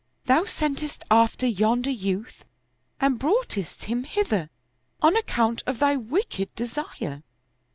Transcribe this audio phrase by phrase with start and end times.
[0.25, 2.43] Thou sentest after yonder youth
[2.99, 4.49] and broughtest him hither,
[4.99, 7.21] on account of thy wicked desire."